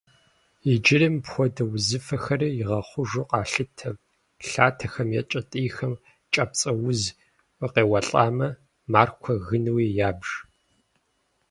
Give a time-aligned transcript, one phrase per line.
[0.71, 3.89] Иджыри мыпхуэдэ узыфэхэри игъэхъужу къалъытэ:
[4.47, 5.93] лъатэхэм е кӏэтӏийхэм
[6.33, 7.01] кӏапцӏэуз
[7.73, 8.47] къеуэлӏамэ,
[8.91, 10.27] маркуэ гынуи ябж.